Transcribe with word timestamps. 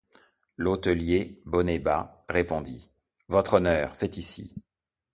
L’hôtelier, 0.57 1.39
bonnet 1.45 1.77
bas, 1.77 2.25
répondit:— 2.27 2.89
Votre 3.29 3.57
Honneur, 3.57 3.93
c’est 3.93 4.17
ici. 4.17 4.55